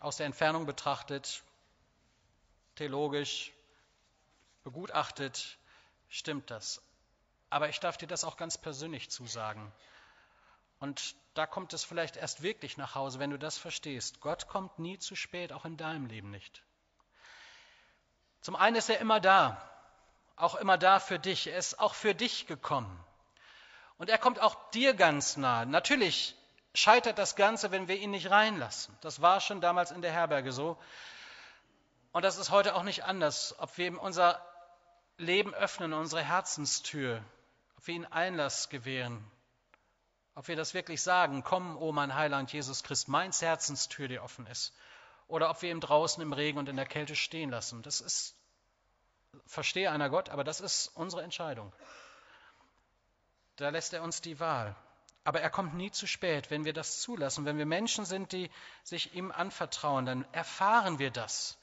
[0.00, 1.42] aus der Entfernung betrachtet,
[2.74, 3.52] theologisch,
[4.64, 5.58] begutachtet,
[6.08, 6.82] stimmt das.
[7.50, 9.72] Aber ich darf dir das auch ganz persönlich zusagen.
[10.80, 14.20] Und da kommt es vielleicht erst wirklich nach Hause, wenn du das verstehst.
[14.20, 16.62] Gott kommt nie zu spät, auch in deinem Leben nicht.
[18.40, 19.62] Zum einen ist er immer da,
[20.34, 21.46] auch immer da für dich.
[21.46, 22.98] Er ist auch für dich gekommen.
[23.98, 25.64] Und er kommt auch dir ganz nah.
[25.64, 26.34] Natürlich
[26.74, 28.96] scheitert das Ganze, wenn wir ihn nicht reinlassen.
[29.00, 30.78] Das war schon damals in der Herberge so.
[32.12, 34.40] Und das ist heute auch nicht anders, ob wir ihm unser
[35.18, 37.22] Leben öffnen, unsere Herzenstür,
[37.76, 39.24] ob wir ihn Einlass gewähren,
[40.34, 44.46] ob wir das wirklich sagen, komm, o mein Heiland Jesus Christ, meins Herzenstür, die offen
[44.46, 44.74] ist,
[45.28, 47.82] oder ob wir ihn draußen im Regen und in der Kälte stehen lassen.
[47.82, 48.34] Das ist,
[49.46, 51.72] verstehe einer Gott, aber das ist unsere Entscheidung.
[53.56, 54.74] Da lässt er uns die Wahl.
[55.24, 57.44] Aber er kommt nie zu spät, wenn wir das zulassen.
[57.44, 58.50] Wenn wir Menschen sind, die
[58.82, 61.58] sich ihm anvertrauen, dann erfahren wir das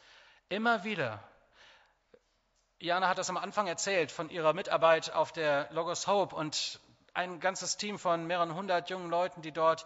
[0.48, 1.22] immer wieder.
[2.80, 6.80] Jana hat das am Anfang erzählt von ihrer Mitarbeit auf der Logos Hope und
[7.14, 9.86] ein ganzes Team von mehreren hundert jungen Leuten, die dort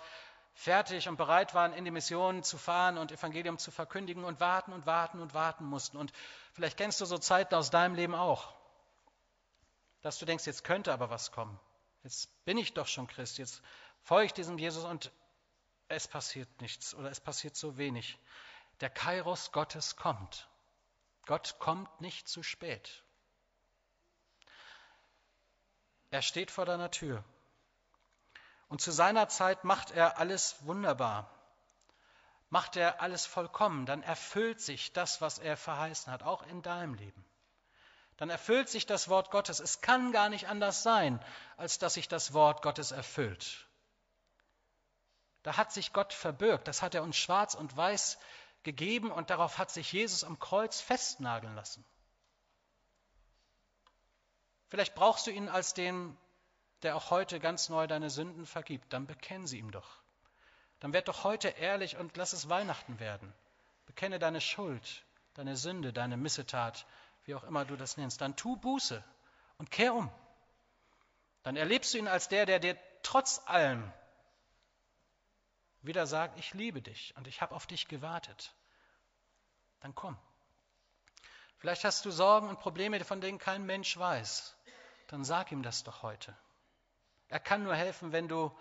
[0.53, 4.71] fertig und bereit waren, in die Mission zu fahren und Evangelium zu verkündigen und warten
[4.71, 5.97] und warten und warten mussten.
[5.97, 6.13] Und
[6.53, 8.53] vielleicht kennst du so Zeiten aus deinem Leben auch,
[10.01, 11.59] dass du denkst, jetzt könnte aber was kommen.
[12.03, 13.61] Jetzt bin ich doch schon Christ, jetzt
[14.01, 15.11] folge ich diesem Jesus und
[15.87, 18.19] es passiert nichts oder es passiert so wenig.
[18.81, 20.49] Der Kairos Gottes kommt.
[21.25, 23.03] Gott kommt nicht zu spät.
[26.09, 27.23] Er steht vor deiner Tür.
[28.67, 31.29] Und zu seiner Zeit macht er alles wunderbar.
[32.49, 36.95] Macht er alles vollkommen, dann erfüllt sich das, was er verheißen hat, auch in deinem
[36.95, 37.25] Leben
[38.17, 39.60] dann erfüllt sich das Wort Gottes.
[39.60, 41.23] Es kann gar nicht anders sein,
[41.58, 43.67] als dass sich das Wort Gottes erfüllt.
[45.41, 48.17] Da hat sich Gott verbürgt, das hat er uns schwarz und weiß
[48.63, 51.84] gegeben und darauf hat sich Jesus am Kreuz festnageln lassen.
[54.69, 56.17] Vielleicht brauchst du ihn als den,
[56.82, 58.91] der auch heute ganz neu deine Sünden vergibt.
[58.91, 60.02] Dann bekenn sie ihm doch.
[60.80, 63.34] Dann werd doch heute ehrlich und lass es Weihnachten werden.
[63.86, 66.86] Bekenne deine Schuld, deine Sünde, deine Missetat
[67.25, 69.03] wie auch immer du das nennst, dann tu Buße
[69.57, 70.12] und kehr um.
[71.43, 73.91] Dann erlebst du ihn als der, der dir trotz allem
[75.81, 78.53] wieder sagt, ich liebe dich und ich habe auf dich gewartet.
[79.81, 80.17] Dann komm.
[81.57, 84.55] Vielleicht hast du Sorgen und Probleme, von denen kein Mensch weiß.
[85.07, 86.36] Dann sag ihm das doch heute.
[87.27, 88.57] Er kann nur helfen, wenn du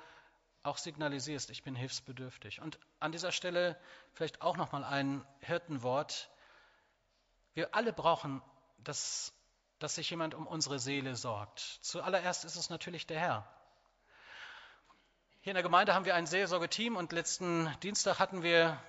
[0.62, 2.61] auch signalisierst, ich bin hilfsbedürftig.
[2.61, 3.79] Und an dieser Stelle
[4.12, 6.31] vielleicht auch noch mal ein Hirtenwort.
[7.55, 8.40] Wir alle brauchen
[8.85, 9.33] dass,
[9.79, 11.61] dass sich jemand um unsere Seele sorgt.
[11.83, 13.47] Zuallererst ist es natürlich der Herr.
[15.40, 18.81] Hier in der Gemeinde haben wir ein Seelsorgeteam und letzten Dienstag hatten wir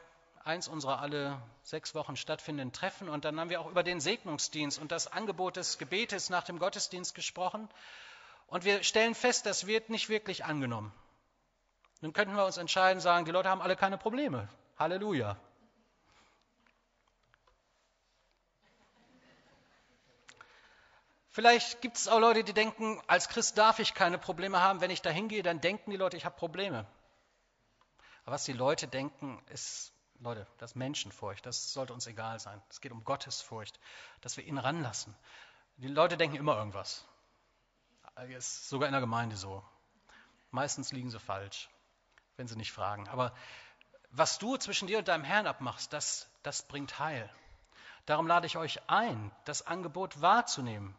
[0.43, 4.79] eins unserer alle sechs Wochen stattfindenden Treffen und dann haben wir auch über den Segnungsdienst
[4.79, 7.69] und das Angebot des Gebetes nach dem Gottesdienst gesprochen
[8.47, 10.93] und wir stellen fest, das wird nicht wirklich angenommen.
[12.01, 14.49] Nun könnten wir uns entscheiden, sagen, die Leute haben alle keine Probleme.
[14.77, 15.37] Halleluja.
[21.33, 24.81] Vielleicht gibt es auch Leute, die denken, als Christ darf ich keine Probleme haben.
[24.81, 26.85] Wenn ich da hingehe, dann denken die Leute, ich habe Probleme.
[28.23, 31.43] Aber was die Leute denken, ist, Leute, das ist Menschenfurcht.
[31.43, 32.61] Das sollte uns egal sein.
[32.69, 33.79] Es geht um Gottesfurcht,
[34.21, 35.15] dass wir ihn ranlassen.
[35.77, 37.03] Die Leute denken immer irgendwas.
[38.27, 39.63] Ist sogar in der Gemeinde so.
[40.51, 41.67] Meistens liegen sie falsch,
[42.37, 43.09] wenn sie nicht fragen.
[43.09, 43.33] Aber
[44.11, 47.27] was du zwischen dir und deinem Herrn abmachst, das, das bringt Heil.
[48.05, 50.95] Darum lade ich euch ein, das Angebot wahrzunehmen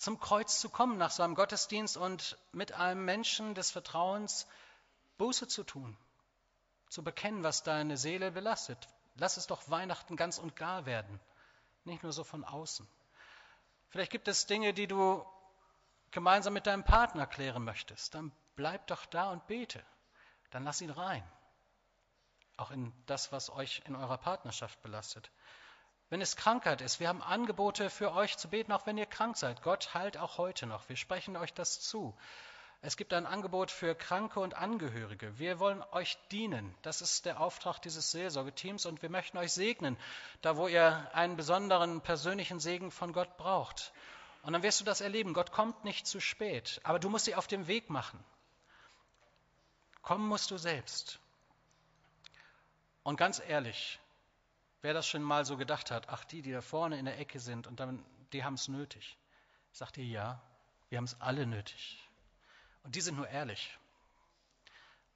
[0.00, 4.46] zum Kreuz zu kommen nach so einem Gottesdienst und mit einem Menschen des Vertrauens
[5.18, 5.94] Buße zu tun,
[6.88, 8.88] zu bekennen, was deine Seele belastet.
[9.16, 11.20] Lass es doch Weihnachten ganz und gar werden,
[11.84, 12.88] nicht nur so von außen.
[13.90, 15.22] Vielleicht gibt es Dinge, die du
[16.12, 18.14] gemeinsam mit deinem Partner klären möchtest.
[18.14, 19.84] Dann bleib doch da und bete.
[20.50, 21.22] Dann lass ihn rein.
[22.56, 25.30] Auch in das, was euch in eurer Partnerschaft belastet.
[26.10, 29.36] Wenn es Krankheit ist, wir haben Angebote für euch zu beten, auch wenn ihr krank
[29.36, 29.62] seid.
[29.62, 30.88] Gott heilt auch heute noch.
[30.88, 32.16] Wir sprechen euch das zu.
[32.82, 35.38] Es gibt ein Angebot für Kranke und Angehörige.
[35.38, 36.74] Wir wollen euch dienen.
[36.82, 39.96] Das ist der Auftrag dieses Seelsorgeteams und wir möchten euch segnen,
[40.42, 43.92] da wo ihr einen besonderen persönlichen Segen von Gott braucht.
[44.42, 45.32] Und dann wirst du das erleben.
[45.32, 48.18] Gott kommt nicht zu spät, aber du musst sie auf dem Weg machen.
[50.02, 51.20] Kommen musst du selbst.
[53.04, 54.00] Und ganz ehrlich,
[54.82, 57.38] Wer das schon mal so gedacht hat, ach, die, die da vorne in der Ecke
[57.38, 59.18] sind und dann, die haben es nötig.
[59.72, 60.42] Sagt ihr ja,
[60.88, 62.08] wir haben es alle nötig.
[62.82, 63.76] Und die sind nur ehrlich.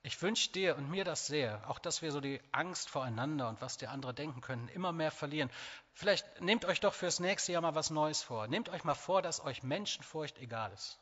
[0.02, 3.62] Ich wünsche dir und mir das sehr, auch dass wir so die Angst voreinander und
[3.62, 5.50] was die andere denken können, immer mehr verlieren.
[5.94, 8.46] Vielleicht nehmt euch doch fürs nächste Jahr mal was Neues vor.
[8.46, 10.98] Nehmt euch mal vor, dass euch Menschenfurcht egal ist.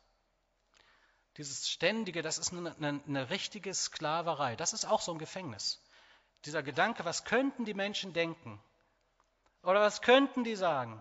[1.37, 4.55] Dieses Ständige, das ist eine, eine, eine richtige Sklaverei.
[4.55, 5.83] Das ist auch so ein Gefängnis.
[6.45, 8.63] Dieser Gedanke, was könnten die Menschen denken?
[9.63, 11.01] Oder was könnten die sagen?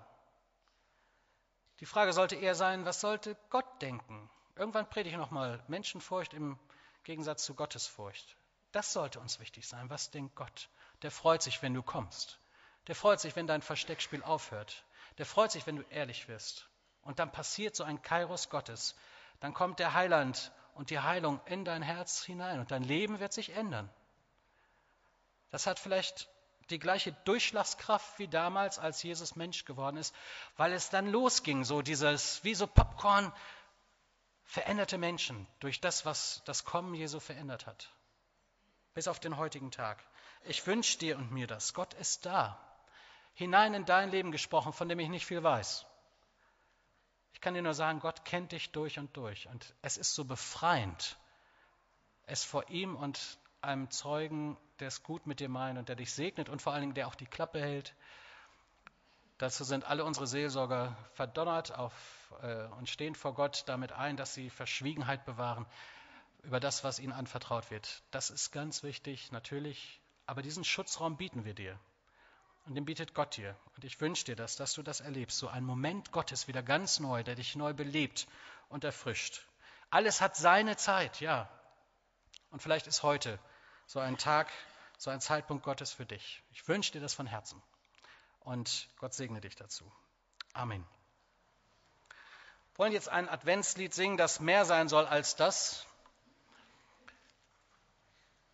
[1.80, 4.30] Die Frage sollte eher sein, was sollte Gott denken?
[4.56, 6.60] Irgendwann predige ich nochmal Menschenfurcht im
[7.04, 8.38] Gegensatz zu Gottesfurcht.
[8.72, 9.90] Das sollte uns wichtig sein.
[9.90, 10.70] Was denkt Gott?
[11.02, 12.40] Der freut sich, wenn du kommst.
[12.88, 14.86] Der freut sich, wenn dein Versteckspiel aufhört.
[15.18, 16.70] Der freut sich, wenn du ehrlich wirst.
[17.02, 18.96] Und dann passiert so ein Kairos Gottes,
[19.40, 23.34] dann kommt der Heiland und die Heilung in dein Herz hinein und dein Leben wird
[23.34, 23.90] sich ändern.
[25.52, 26.30] Das hat vielleicht
[26.70, 30.16] die gleiche Durchschlagskraft wie damals, als Jesus Mensch geworden ist,
[30.58, 33.32] weil es dann losging, so dieses, wie so Popcorn,
[34.44, 37.90] veränderte Menschen durch das, was das Kommen Jesu verändert hat.
[38.94, 40.04] Bis auf den heutigen Tag.
[40.44, 41.74] Ich wünsche dir und mir das.
[41.74, 42.60] Gott ist da.
[43.34, 45.86] Hinein in dein Leben gesprochen, von dem ich nicht viel weiß.
[47.34, 49.48] Ich kann dir nur sagen, Gott kennt dich durch und durch.
[49.48, 51.18] Und es ist so befreiend,
[52.26, 56.12] es vor ihm und einem Zeugen, der es gut mit dir meint und der dich
[56.14, 57.96] segnet und vor allen Dingen, der auch die Klappe hält.
[59.38, 61.94] Dazu sind alle unsere Seelsorger verdonnert auf,
[62.42, 65.66] äh, und stehen vor Gott damit ein, dass sie Verschwiegenheit bewahren
[66.44, 68.04] über das, was ihnen anvertraut wird.
[68.12, 70.00] Das ist ganz wichtig, natürlich.
[70.26, 71.80] Aber diesen Schutzraum bieten wir dir.
[72.66, 73.56] Und den bietet Gott dir.
[73.76, 75.38] Und ich wünsche dir das, dass du das erlebst.
[75.38, 78.28] So ein Moment Gottes wieder ganz neu, der dich neu belebt
[78.70, 79.42] und erfrischt.
[79.90, 81.50] Alles hat seine Zeit, ja.
[82.52, 83.40] Und vielleicht ist heute
[83.88, 84.52] so ein Tag,
[85.02, 86.44] so ein Zeitpunkt Gottes für dich.
[86.52, 87.60] Ich wünsche dir das von Herzen.
[88.42, 89.92] Und Gott segne dich dazu.
[90.54, 90.86] Amen.
[92.74, 95.88] Wir wollen jetzt ein Adventslied singen, das mehr sein soll als das.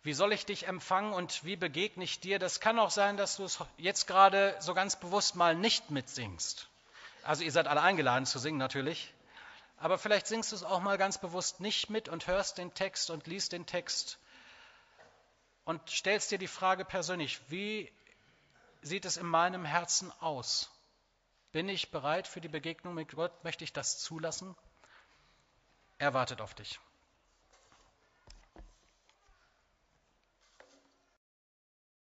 [0.02, 2.38] Wie soll ich dich empfangen und wie begegne ich dir?
[2.38, 6.66] Das kann auch sein, dass du es jetzt gerade so ganz bewusst mal nicht mitsingst.
[7.24, 9.12] Also ihr seid alle eingeladen zu singen natürlich.
[9.76, 13.10] Aber vielleicht singst du es auch mal ganz bewusst nicht mit und hörst den Text
[13.10, 14.18] und liest den Text
[15.68, 17.92] und stellst dir die Frage persönlich, wie
[18.80, 20.70] sieht es in meinem Herzen aus?
[21.52, 23.44] Bin ich bereit für die Begegnung mit Gott?
[23.44, 24.56] Möchte ich das zulassen?
[25.98, 26.80] Er wartet auf dich.